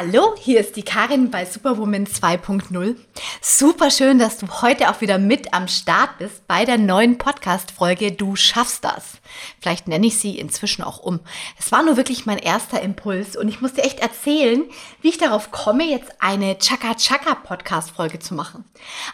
[0.00, 2.94] Hallo, hier ist die Karin bei Superwoman 2.0.
[3.40, 8.12] Super schön, dass du heute auch wieder mit am Start bist bei der neuen Podcast-Folge
[8.12, 9.14] Du schaffst das.
[9.60, 11.18] Vielleicht nenne ich sie inzwischen auch um.
[11.58, 14.62] Es war nur wirklich mein erster Impuls und ich musste echt erzählen,
[15.02, 18.64] wie ich darauf komme, jetzt eine Chaka-Chaka-Podcast-Folge zu machen.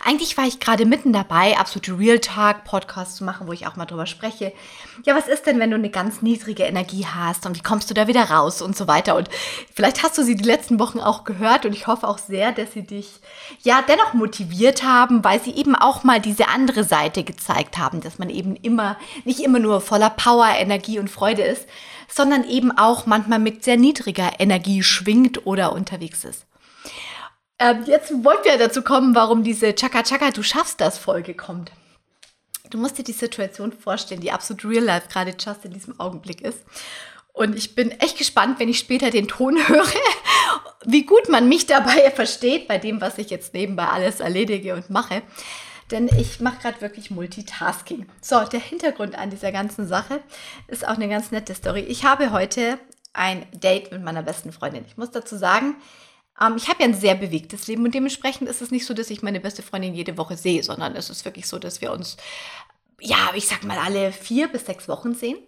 [0.05, 3.87] Eigentlich war ich gerade mitten dabei, absolute Real Talk-Podcast zu machen, wo ich auch mal
[3.87, 4.53] drüber spreche.
[5.05, 7.95] Ja, was ist denn, wenn du eine ganz niedrige Energie hast und wie kommst du
[7.95, 9.17] da wieder raus und so weiter?
[9.17, 9.31] Und
[9.75, 12.73] vielleicht hast du sie die letzten Wochen auch gehört und ich hoffe auch sehr, dass
[12.73, 13.21] sie dich
[13.63, 18.19] ja dennoch motiviert haben, weil sie eben auch mal diese andere Seite gezeigt haben, dass
[18.19, 21.67] man eben immer, nicht immer nur voller Power, Energie und Freude ist,
[22.09, 26.47] sondern eben auch manchmal mit sehr niedriger Energie schwingt oder unterwegs ist.
[27.59, 31.73] Ähm, jetzt wollten wir dazu kommen, warum diese Chaka Chaka, du schaffst das Folge kommt.
[32.71, 36.41] Du musst dir die Situation vorstellen, die absolut real life gerade just in diesem Augenblick
[36.41, 36.59] ist.
[37.33, 39.87] Und ich bin echt gespannt, wenn ich später den Ton höre,
[40.87, 44.91] wie gut man mich dabei versteht, bei dem, was ich jetzt nebenbei alles erledige und
[44.91, 45.23] mache.
[45.91, 48.07] Denn ich mache gerade wirklich Multitasking.
[48.21, 50.21] So, der Hintergrund an dieser ganzen Sache
[50.67, 51.81] ist auch eine ganz nette Story.
[51.81, 52.79] Ich habe heute
[53.13, 54.85] ein Date mit meiner besten Freundin.
[54.87, 55.77] Ich muss dazu sagen,
[56.41, 59.11] ähm, ich habe ja ein sehr bewegtes Leben und dementsprechend ist es nicht so, dass
[59.11, 62.17] ich meine beste Freundin jede Woche sehe, sondern es ist wirklich so, dass wir uns,
[63.01, 65.39] ja, ich sag mal, alle vier bis sechs Wochen sehen.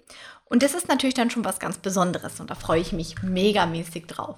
[0.49, 4.07] Und das ist natürlich dann schon was ganz Besonderes und da freue ich mich megamäßig
[4.07, 4.37] drauf.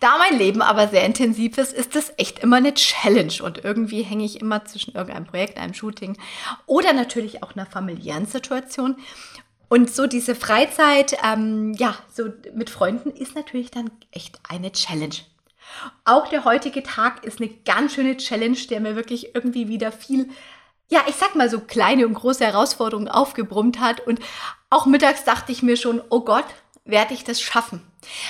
[0.00, 4.02] Da mein Leben aber sehr intensiv ist, ist es echt immer eine Challenge und irgendwie
[4.02, 6.16] hänge ich immer zwischen irgendeinem Projekt, einem Shooting
[6.64, 8.96] oder natürlich auch einer familiären Situation.
[9.68, 15.16] Und so diese Freizeit, ähm, ja, so mit Freunden ist natürlich dann echt eine Challenge.
[16.04, 20.30] Auch der heutige Tag ist eine ganz schöne Challenge, der mir wirklich irgendwie wieder viel
[20.88, 24.00] ja, ich sag mal so kleine und große Herausforderungen aufgebrummt hat.
[24.00, 24.20] Und
[24.70, 26.44] auch mittags dachte ich mir schon, oh Gott,
[26.84, 27.82] werde ich das schaffen?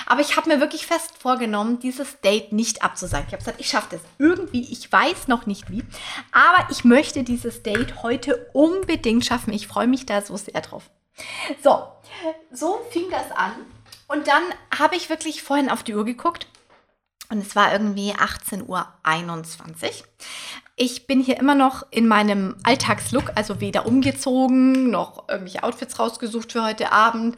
[0.07, 3.27] Aber ich habe mir wirklich fest vorgenommen, dieses Date nicht abzusagen.
[3.27, 4.71] Ich habe gesagt, ich schaffe das irgendwie.
[4.73, 5.85] Ich weiß noch nicht wie.
[6.31, 9.53] Aber ich möchte dieses Date heute unbedingt schaffen.
[9.53, 10.91] Ich freue mich da so sehr drauf.
[11.63, 11.89] So,
[12.53, 13.53] so fing das an.
[14.07, 14.43] Und dann
[14.79, 16.47] habe ich wirklich vorhin auf die Uhr geguckt.
[17.31, 18.87] Und es war irgendwie 18.21 Uhr.
[20.77, 26.51] Ich bin hier immer noch in meinem Alltagslook, also weder umgezogen noch irgendwelche Outfits rausgesucht
[26.51, 27.37] für heute Abend.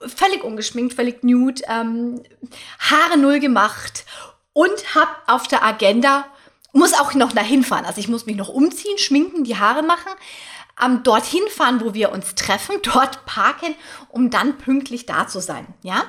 [0.00, 2.22] Völlig ungeschminkt, völlig nude, ähm,
[2.78, 4.04] Haare null gemacht
[4.52, 6.26] und habe auf der Agenda,
[6.72, 7.86] muss auch noch dahin fahren.
[7.86, 10.12] Also ich muss mich noch umziehen, schminken, die Haare machen,
[10.80, 13.74] ähm, dorthin fahren, wo wir uns treffen, dort parken,
[14.10, 15.66] um dann pünktlich da zu sein.
[15.82, 16.04] Ja?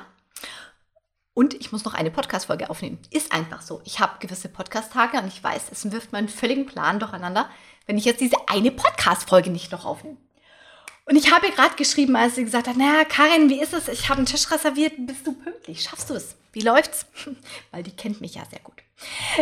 [1.38, 2.98] Und ich muss noch eine Podcast-Folge aufnehmen.
[3.12, 3.80] Ist einfach so.
[3.86, 7.48] Ich habe gewisse Podcast-Tage und ich weiß, es wirft meinen völligen Plan durcheinander,
[7.86, 10.18] wenn ich jetzt diese eine Podcast-Folge nicht noch aufnehme.
[11.06, 13.88] Und ich habe ihr gerade geschrieben, als sie gesagt hat, naja, Karin, wie ist es?
[13.88, 14.94] Ich habe einen Tisch reserviert.
[14.98, 15.84] Bist du pünktlich?
[15.84, 16.38] Schaffst du es?
[16.54, 17.06] Wie läuft's?
[17.72, 18.82] Weil die kennt mich ja sehr gut.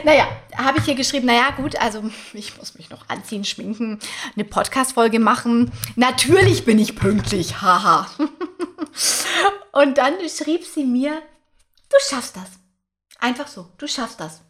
[0.04, 2.04] Naja, habe ich ihr geschrieben, naja, gut, also
[2.34, 4.00] ich muss mich noch anziehen, schminken,
[4.36, 5.72] eine Podcast-Folge machen.
[5.96, 8.10] Natürlich bin ich pünktlich, haha.
[9.72, 11.22] Und dann schrieb sie mir,
[11.96, 12.50] Du schaffst das.
[13.20, 14.42] Einfach so, du schaffst das.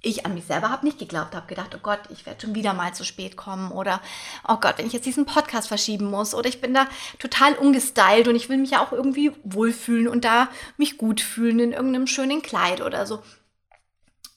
[0.00, 2.72] Ich an mich selber habe nicht geglaubt, habe gedacht, oh Gott, ich werde schon wieder
[2.72, 4.00] mal zu spät kommen oder
[4.48, 6.86] oh Gott, wenn ich jetzt diesen Podcast verschieben muss oder ich bin da
[7.18, 10.48] total ungestylt und ich will mich ja auch irgendwie wohlfühlen und da
[10.78, 13.22] mich gut fühlen in irgendeinem schönen Kleid oder so.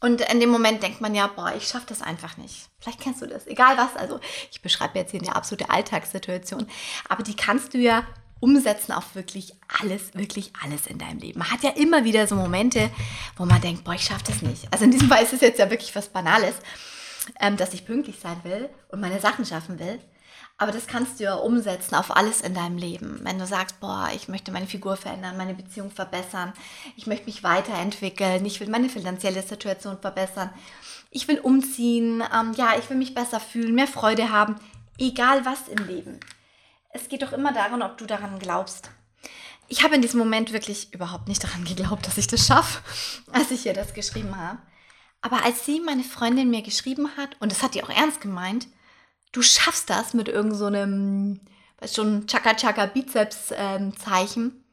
[0.01, 2.69] Und in dem Moment denkt man ja, boah, ich schaffe das einfach nicht.
[2.79, 3.95] Vielleicht kennst du das, egal was.
[3.95, 4.19] Also
[4.51, 6.67] ich beschreibe jetzt hier eine absolute Alltagssituation,
[7.07, 8.05] aber die kannst du ja
[8.39, 11.39] umsetzen auf wirklich alles, wirklich alles in deinem Leben.
[11.39, 12.89] Man hat ja immer wieder so Momente,
[13.37, 14.67] wo man denkt, boah, ich schaffe das nicht.
[14.71, 16.55] Also in diesem Fall ist es jetzt ja wirklich was Banales,
[17.39, 19.99] ähm, dass ich pünktlich sein will und meine Sachen schaffen will.
[20.57, 23.21] Aber das kannst du ja umsetzen auf alles in deinem Leben.
[23.23, 26.51] Wenn du sagst, boah, ich möchte meine Figur verändern, meine Beziehung verbessern,
[26.97, 30.49] ich möchte mich weiterentwickeln, ich will meine finanzielle Situation verbessern,
[31.11, 34.55] ich will umziehen, ähm, ja, ich will mich besser fühlen, mehr Freude haben,
[34.97, 36.19] egal was im Leben
[36.89, 38.91] es geht doch immer darum, ob du daran glaubst.
[39.67, 42.81] Ich habe in diesem Moment wirklich überhaupt nicht daran geglaubt, dass ich das schaffe,
[43.31, 44.59] als ich ihr das geschrieben habe.
[45.21, 48.67] Aber als sie, meine Freundin, mir geschrieben hat, und das hat die auch ernst gemeint,
[49.31, 51.41] du schaffst das mit irgendeinem, so
[51.81, 54.63] weißt schon, Chaka-Chaka-Bizeps-Zeichen, ähm,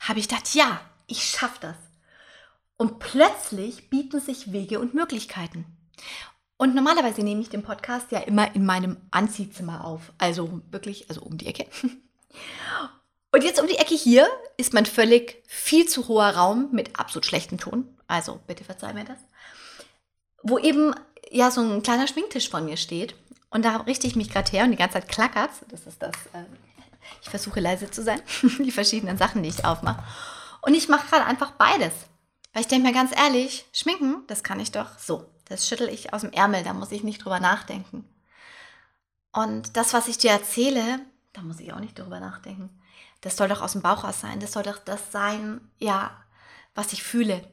[0.00, 1.76] habe ich gedacht, ja, ich schaffe das.
[2.76, 5.64] Und plötzlich bieten sich Wege und Möglichkeiten.
[6.58, 10.12] Und normalerweise nehme ich den Podcast ja immer in meinem Anziehzimmer auf.
[10.18, 11.66] Also wirklich, also um die Ecke.
[13.32, 14.26] Und jetzt um die Ecke hier
[14.56, 17.86] ist mein völlig viel zu hoher Raum mit absolut schlechtem Ton.
[18.06, 19.18] Also bitte verzeih mir das.
[20.42, 20.94] Wo eben
[21.30, 23.14] ja so ein kleiner Schminktisch von mir steht.
[23.50, 25.50] Und da richte ich mich gerade her und die ganze Zeit klackert.
[25.68, 26.14] Das ist das.
[26.32, 26.44] Äh,
[27.20, 28.22] ich versuche leise zu sein.
[28.58, 30.02] die verschiedenen Sachen, die ich aufmache.
[30.62, 31.92] Und ich mache gerade einfach beides
[32.52, 35.26] Weil ich denke mir ganz ehrlich, schminken, das kann ich doch so.
[35.48, 38.04] Das schüttel ich aus dem Ärmel, da muss ich nicht drüber nachdenken.
[39.32, 41.00] Und das, was ich dir erzähle,
[41.32, 42.70] da muss ich auch nicht drüber nachdenken.
[43.20, 44.40] Das soll doch aus dem Bauch raus sein.
[44.40, 46.10] Das soll doch das sein, ja,
[46.74, 47.46] was ich fühle.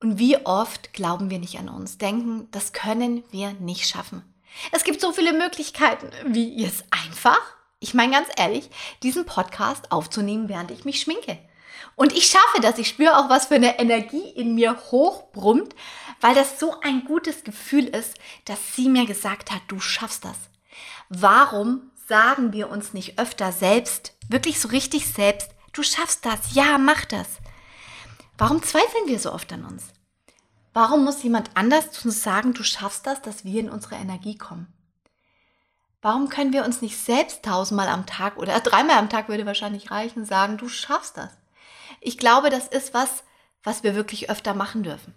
[0.00, 4.22] Und wie oft glauben wir nicht an uns, denken, das können wir nicht schaffen.
[4.72, 7.40] Es gibt so viele Möglichkeiten, wie es einfach,
[7.80, 8.70] ich meine ganz ehrlich,
[9.02, 11.38] diesen Podcast aufzunehmen, während ich mich schminke.
[11.94, 12.78] Und ich schaffe das.
[12.78, 15.74] Ich spüre auch, was für eine Energie in mir hochbrummt,
[16.20, 18.14] weil das so ein gutes Gefühl ist,
[18.44, 20.36] dass sie mir gesagt hat, du schaffst das.
[21.08, 26.78] Warum sagen wir uns nicht öfter selbst, wirklich so richtig selbst, du schaffst das, ja,
[26.78, 27.28] mach das.
[28.38, 29.84] Warum zweifeln wir so oft an uns?
[30.72, 34.36] Warum muss jemand anders zu uns sagen, du schaffst das, dass wir in unsere Energie
[34.36, 34.72] kommen?
[36.02, 39.90] Warum können wir uns nicht selbst tausendmal am Tag oder dreimal am Tag würde wahrscheinlich
[39.90, 41.30] reichen, sagen, du schaffst das?
[42.06, 43.24] Ich glaube, das ist was,
[43.64, 45.12] was wir wirklich öfter machen dürfen.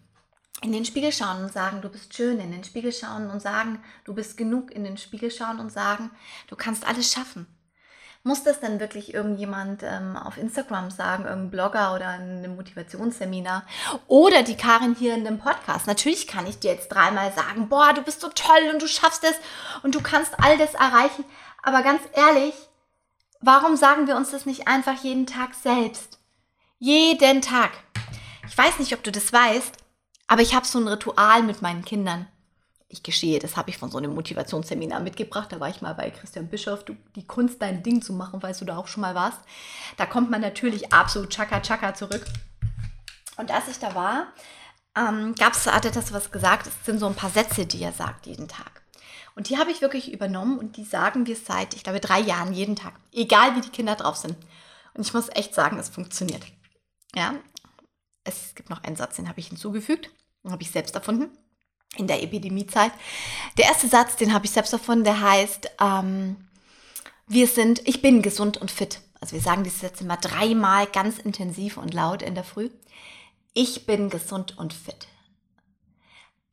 [0.63, 3.83] In den Spiegel schauen und sagen, du bist schön, in den Spiegel schauen und sagen,
[4.05, 6.09] du bist genug, in den Spiegel schauen und sagen,
[6.47, 7.45] du kannst alles schaffen.
[8.23, 13.67] Muss das denn wirklich irgendjemand ähm, auf Instagram sagen, irgendein Blogger oder ein Motivationsseminar?
[14.07, 15.85] Oder die Karin hier in dem Podcast?
[15.85, 19.23] Natürlich kann ich dir jetzt dreimal sagen, boah, du bist so toll und du schaffst
[19.23, 19.35] es
[19.83, 21.23] und du kannst all das erreichen.
[21.61, 22.55] Aber ganz ehrlich,
[23.41, 26.18] warum sagen wir uns das nicht einfach jeden Tag selbst?
[26.79, 27.71] Jeden Tag.
[28.47, 29.73] Ich weiß nicht, ob du das weißt,
[30.27, 32.27] aber ich habe so ein Ritual mit meinen Kindern
[32.91, 35.51] ich geschehe, das habe ich von so einem Motivationsseminar mitgebracht.
[35.51, 38.61] Da war ich mal bei Christian Bischof, du, die Kunst, dein Ding zu machen, weißt
[38.61, 39.39] du da auch schon mal warst.
[39.97, 42.25] Da kommt man natürlich absolut chaka chaka zurück.
[43.37, 44.33] Und als ich da war,
[44.97, 47.81] ähm, gab es, hat er das was gesagt, es sind so ein paar Sätze, die
[47.83, 48.81] er sagt jeden Tag.
[49.35, 52.53] Und die habe ich wirklich übernommen und die sagen wir seit, ich glaube, drei Jahren
[52.53, 52.93] jeden Tag.
[53.13, 54.35] Egal wie die Kinder drauf sind.
[54.95, 56.43] Und ich muss echt sagen, es funktioniert.
[57.15, 57.35] Ja,
[58.23, 60.09] es gibt noch einen Satz, den habe ich hinzugefügt,
[60.43, 61.29] den habe ich selbst erfunden
[61.97, 62.91] in der Epidemiezeit.
[63.57, 66.47] Der erste Satz, den habe ich selbst davon, der heißt, ähm,
[67.27, 69.01] wir sind, ich bin gesund und fit.
[69.19, 72.69] Also wir sagen diese Sätze immer dreimal ganz intensiv und laut in der Früh.
[73.53, 75.07] Ich bin gesund und fit.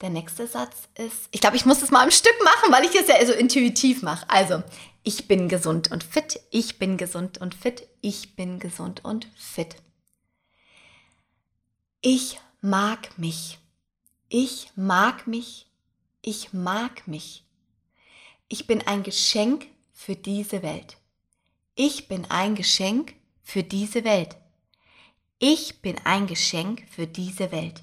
[0.01, 2.95] Der nächste Satz ist, ich glaube, ich muss das mal im Stück machen, weil ich
[2.95, 4.29] es ja so intuitiv mache.
[4.29, 4.63] Also,
[5.03, 9.77] ich bin gesund und fit, ich bin gesund und fit, ich bin gesund und fit.
[12.01, 13.59] Ich mag mich.
[14.29, 15.67] Ich mag mich,
[16.21, 17.45] ich mag mich.
[18.49, 20.99] Ich bin ein Geschenk für diese Welt.
[21.75, 24.37] Ich bin ein Geschenk für diese Welt.
[25.39, 27.83] Ich bin ein Geschenk für diese Welt.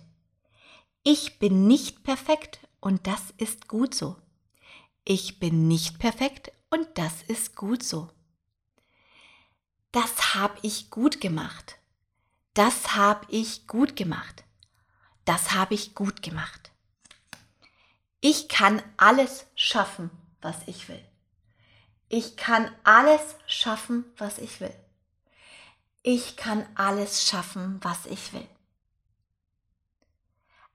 [1.04, 4.16] Ich bin nicht perfekt und das ist gut so.
[5.06, 8.10] Ich bin nicht perfekt und das ist gut so.
[9.92, 11.78] Das habe ich gut gemacht.
[12.54, 14.44] Das habe ich gut gemacht
[15.26, 16.72] das habe ich gut gemacht.
[18.20, 20.10] Ich kann alles schaffen,
[20.42, 21.04] was ich will.
[22.10, 24.74] Ich kann alles schaffen, was ich will.
[26.04, 28.48] Ich kann alles schaffen, was ich will.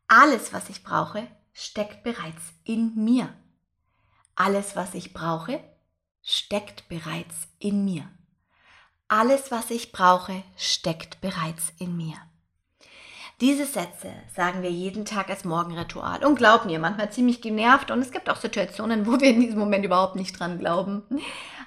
[0.08, 3.34] Alles, was ich brauche, steckt bereits in mir.
[4.34, 5.62] Alles, was ich brauche,
[6.22, 8.10] steckt bereits in mir.
[9.10, 12.14] Alles, was ich brauche, steckt bereits in mir.
[13.40, 18.00] Diese Sätze sagen wir jeden Tag als Morgenritual und glaub mir, manchmal ziemlich genervt und
[18.00, 21.04] es gibt auch Situationen, wo wir in diesem Moment überhaupt nicht dran glauben.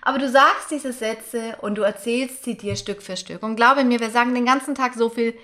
[0.03, 3.41] Aber du sagst diese Sätze und du erzählst sie dir Stück für Stück.
[3.41, 5.35] Und glaube mir, wir sagen den ganzen Tag so viel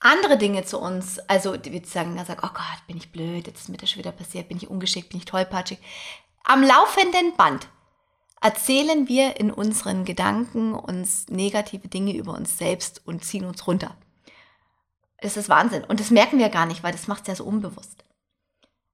[0.00, 1.20] andere Dinge zu uns.
[1.28, 4.12] Also wir sagen, sagen, oh Gott, bin ich blöd, jetzt ist mir das schon wieder
[4.12, 5.78] passiert, bin ich ungeschickt, bin ich tollpatschig.
[6.42, 7.68] Am laufenden Band
[8.40, 13.96] erzählen wir in unseren Gedanken uns negative Dinge über uns selbst und ziehen uns runter.
[15.20, 15.84] Das ist Wahnsinn.
[15.84, 18.04] Und das merken wir gar nicht, weil das macht es ja so unbewusst.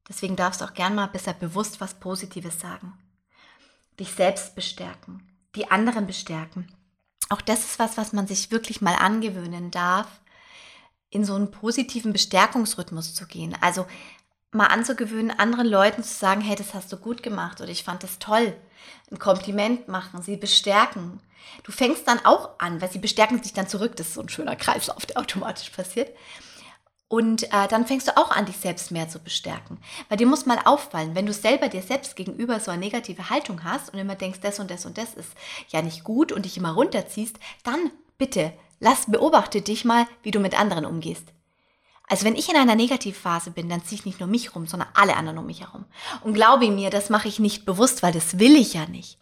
[0.09, 2.93] Deswegen darfst du auch gern mal besser bewusst was Positives sagen.
[3.99, 5.23] Dich selbst bestärken,
[5.55, 6.73] die anderen bestärken.
[7.29, 10.21] Auch das ist was, was man sich wirklich mal angewöhnen darf,
[11.11, 13.57] in so einen positiven Bestärkungsrhythmus zu gehen.
[13.61, 13.87] Also
[14.53, 18.03] mal anzugewöhnen, anderen Leuten zu sagen, hey, das hast du gut gemacht oder ich fand
[18.03, 18.55] das toll.
[19.11, 21.21] Ein Kompliment machen, sie bestärken.
[21.65, 23.97] Du fängst dann auch an, weil sie bestärken sich dann zurück.
[23.97, 26.11] Das ist so ein schöner Kreislauf, der automatisch passiert.
[27.09, 29.79] Und äh, dann fängst du auch an, dich selbst mehr zu bestärken.
[30.09, 33.65] Weil dir muss mal auffallen, wenn du selber dir selbst gegenüber so eine negative Haltung
[33.65, 35.29] hast und immer denkst, das und das und das ist
[35.69, 40.41] ja nicht gut und dich immer runterziehst, dann bitte lass, beobachte dich mal, wie du
[40.41, 41.35] mit anderen umgehst.
[42.09, 44.89] Also wenn ich in einer Negativphase bin, dann ziehe ich nicht nur mich rum, sondern
[44.95, 45.87] alle anderen um mich herum.
[46.23, 49.19] Und glaube mir, das mache ich nicht bewusst, weil das will ich ja nicht.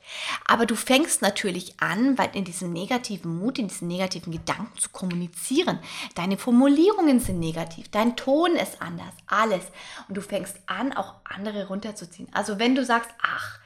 [0.46, 4.88] Aber du fängst natürlich an, weil in diesem negativen Mut, in diesen negativen Gedanken zu
[4.88, 5.78] kommunizieren.
[6.14, 9.62] Deine Formulierungen sind negativ, dein Ton ist anders, alles.
[10.08, 12.28] Und du fängst an, auch andere runterzuziehen.
[12.32, 13.60] Also wenn du sagst, ach,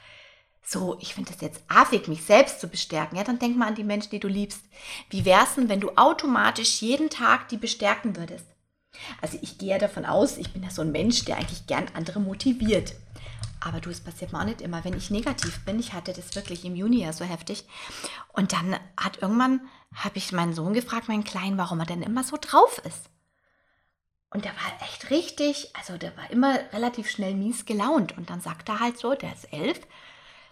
[0.67, 3.75] so, ich finde das jetzt affig, mich selbst zu bestärken, ja, dann denk mal an
[3.75, 4.61] die Menschen, die du liebst.
[5.09, 8.54] Wie wär's denn, wenn du automatisch jeden Tag die bestärken würdest?
[9.21, 11.85] Also ich gehe ja davon aus, ich bin ja so ein Mensch, der eigentlich gern
[11.93, 12.93] andere motiviert.
[13.59, 15.79] Aber du, es passiert mir auch nicht immer, wenn ich negativ bin.
[15.79, 17.65] Ich hatte das wirklich im Juni ja so heftig.
[18.33, 19.61] Und dann hat irgendwann,
[19.93, 23.09] habe ich meinen Sohn gefragt, meinen Kleinen, warum er denn immer so drauf ist.
[24.29, 28.17] Und der war echt richtig, also der war immer relativ schnell mies gelaunt.
[28.17, 29.79] Und dann sagt er halt so, der ist elf,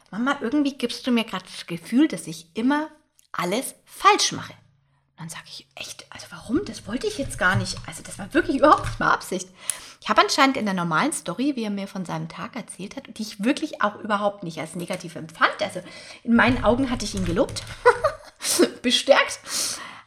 [0.10, 2.90] Mama, irgendwie gibst du mir gerade das Gefühl, dass ich immer
[3.32, 4.54] alles falsch mache.
[5.18, 6.66] dann sage ich, echt, warum?
[6.66, 7.78] Das wollte ich jetzt gar nicht.
[7.88, 9.48] Also das war wirklich überhaupt nicht mal Absicht.
[10.02, 13.06] Ich habe anscheinend in der normalen Story, wie er mir von seinem Tag erzählt hat,
[13.18, 15.62] die ich wirklich auch überhaupt nicht als negativ empfand.
[15.62, 15.82] Also
[16.24, 17.64] in meinen Augen hatte ich ihn gelobt,
[18.82, 19.40] bestärkt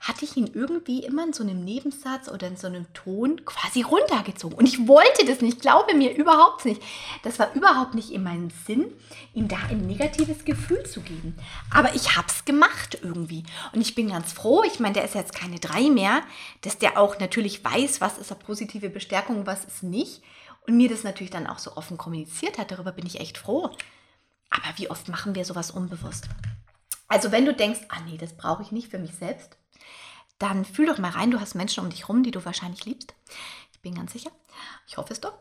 [0.06, 3.82] hatte ich ihn irgendwie immer in so einem Nebensatz oder in so einem Ton quasi
[3.82, 4.56] runtergezogen.
[4.56, 6.80] Und ich wollte das nicht, glaube mir überhaupt nicht.
[7.24, 8.92] Das war überhaupt nicht in meinem Sinn,
[9.34, 11.36] ihm da ein negatives Gefühl zu geben.
[11.72, 13.42] Aber ich habe es gemacht irgendwie.
[13.72, 16.22] Und ich bin ganz froh, ich meine, der ist jetzt keine drei mehr,
[16.60, 20.22] dass der auch natürlich weiß, was ist eine positive Bestärkung, was ist nicht.
[20.66, 22.70] Und mir das natürlich dann auch so offen kommuniziert hat.
[22.70, 23.70] Darüber bin ich echt froh.
[24.50, 26.28] Aber wie oft machen wir sowas unbewusst?
[27.08, 29.56] Also wenn du denkst, ah nee, das brauche ich nicht für mich selbst,
[30.38, 33.14] dann fühl doch mal rein, du hast Menschen um dich rum, die du wahrscheinlich liebst.
[33.72, 34.30] Ich bin ganz sicher.
[34.86, 35.34] Ich hoffe es doch.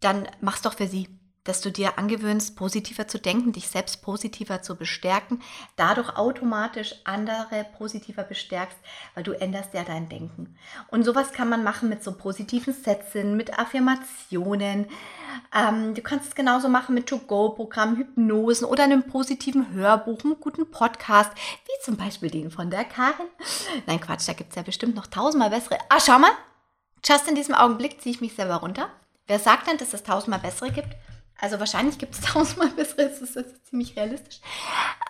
[0.00, 1.08] Dann mach's doch für sie
[1.44, 5.42] dass du dir angewöhnst, positiver zu denken, dich selbst positiver zu bestärken,
[5.76, 8.76] dadurch automatisch andere positiver bestärkst,
[9.14, 10.56] weil du änderst ja dein Denken.
[10.88, 14.86] Und sowas kann man machen mit so positiven Sätzen, mit Affirmationen.
[15.54, 20.70] Ähm, du kannst es genauso machen mit To-Go-Programmen, Hypnosen oder einem positiven Hörbuch, einem guten
[20.70, 23.26] Podcast, wie zum Beispiel den von der Karin.
[23.86, 25.78] Nein, Quatsch, da gibt es ja bestimmt noch tausendmal bessere.
[25.88, 26.32] Ah, schau mal,
[27.04, 28.88] just in diesem Augenblick ziehe ich mich selber runter.
[29.26, 30.94] Wer sagt denn, dass es tausendmal bessere gibt?
[31.42, 34.40] Also wahrscheinlich gibt es tausendmal bessere, das ist, das ist ziemlich realistisch,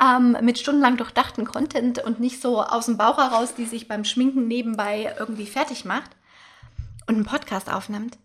[0.01, 4.05] ähm, mit stundenlang durchdachten Content und nicht so aus dem Bauch heraus, die sich beim
[4.05, 6.11] Schminken nebenbei irgendwie fertig macht
[7.07, 8.17] und einen Podcast aufnimmt.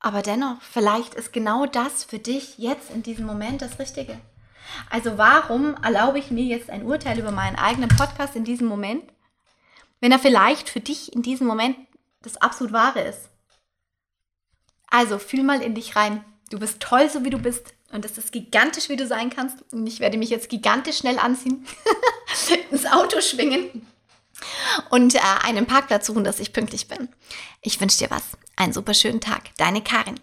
[0.00, 4.18] Aber dennoch, vielleicht ist genau das für dich jetzt in diesem Moment das Richtige.
[4.88, 9.04] Also warum erlaube ich mir jetzt ein Urteil über meinen eigenen Podcast in diesem Moment,
[10.00, 11.76] wenn er vielleicht für dich in diesem Moment
[12.22, 13.28] das absolut wahre ist?
[14.90, 16.24] Also fühl mal in dich rein.
[16.50, 17.74] Du bist toll, so wie du bist.
[17.92, 19.56] Und es ist gigantisch, wie du sein kannst.
[19.72, 21.66] Und ich werde mich jetzt gigantisch schnell anziehen,
[22.70, 23.86] ins Auto schwingen
[24.90, 27.08] und äh, einen Parkplatz suchen, dass ich pünktlich bin.
[27.62, 28.22] Ich wünsche dir was.
[28.56, 29.50] Einen super schönen Tag.
[29.56, 30.18] Deine Karin.